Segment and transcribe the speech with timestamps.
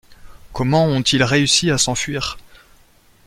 [0.51, 2.39] Comment ont-ils réussi à s’enfuir?